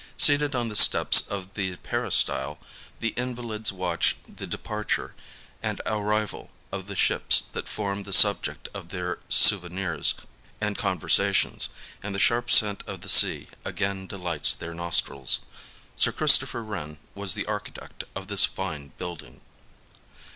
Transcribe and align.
Seated 0.17 0.55
on 0.55 0.67
the 0.67 0.75
steps 0.75 1.21
of 1.27 1.53
the 1.53 1.75
peristyle, 1.75 2.57
the 3.01 3.09
invalids 3.09 3.71
watch 3.71 4.15
the 4.27 4.47
departure 4.47 5.13
and 5.61 5.79
arrival 5.85 6.49
of 6.71 6.87
the 6.87 6.95
ships 6.95 7.39
that 7.39 7.67
form 7.67 8.01
the 8.01 8.11
subject 8.11 8.67
of 8.73 8.89
their 8.89 9.19
souvenirs 9.29 10.15
and 10.59 10.75
conversations, 10.75 11.69
and 12.01 12.15
the 12.15 12.19
sharp 12.19 12.49
scent 12.49 12.81
of 12.87 13.01
the 13.01 13.09
sea 13.09 13.47
again 13.63 14.07
de 14.07 14.17
lights 14.17 14.53
their 14.55 14.73
nostrils. 14.73 15.41
Sir 15.95 16.11
Christopher 16.11 16.63
Wren 16.63 16.97
was 17.13 17.35
the 17.35 17.45
archi 17.45 17.73
tect 17.73 18.03
of 18.15 18.25
this 18.27 18.43
fine 18.43 18.93
building. 18.97 19.39